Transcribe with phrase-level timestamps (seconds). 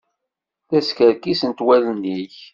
[0.71, 2.35] La skerkisent wallen-ik.